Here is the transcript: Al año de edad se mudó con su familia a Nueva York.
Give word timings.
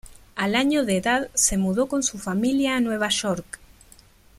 Al 0.35 0.55
año 0.55 0.83
de 0.83 0.97
edad 0.97 1.29
se 1.35 1.59
mudó 1.59 1.85
con 1.85 2.01
su 2.01 2.17
familia 2.17 2.75
a 2.75 2.79
Nueva 2.79 3.09
York. 3.09 3.59